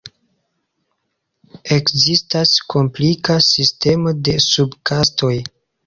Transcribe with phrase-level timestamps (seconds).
[1.77, 5.37] Ekzistas komplika sistemo de sub-kastoj.